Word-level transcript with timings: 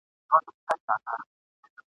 ویدو 0.03 0.29
خلکو 0.29 0.51
پرتو 0.65 0.93
خلکو!!. 1.05 1.15